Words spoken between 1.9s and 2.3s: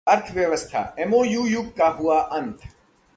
हुआ